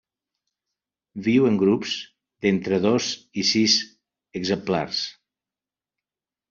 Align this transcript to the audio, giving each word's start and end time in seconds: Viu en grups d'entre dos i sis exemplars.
Viu 1.27 1.45
en 1.49 1.59
grups 1.65 1.93
d'entre 2.47 2.81
dos 2.89 3.11
i 3.43 3.47
sis 3.53 3.79
exemplars. 4.43 5.05